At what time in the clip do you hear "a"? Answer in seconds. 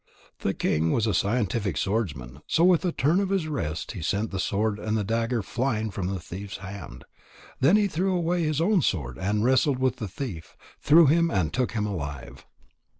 1.05-1.13, 2.83-2.91